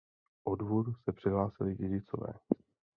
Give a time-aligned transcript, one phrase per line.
[0.45, 2.33] O dvůr se přihlásili dědicové.